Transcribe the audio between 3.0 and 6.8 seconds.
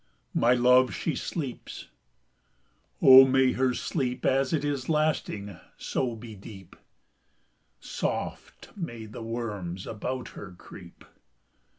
Oh, may her sleep, As it is lasting, so be deep;